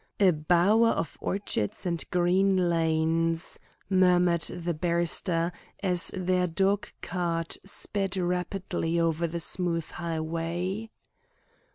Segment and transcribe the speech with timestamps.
[0.19, 5.51] "A bower of orchards and green lanes," murmured the barrister
[5.83, 10.89] as their dog cart sped rapidly over the smooth highway.